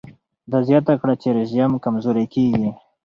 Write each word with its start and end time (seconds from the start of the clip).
ده 0.51 0.59
زیاته 0.67 0.93
کړه 1.01 1.13
چې 1.21 1.27
رژیم 1.37 1.71
کمزوری 1.83 2.25
کېږي. 2.33 2.69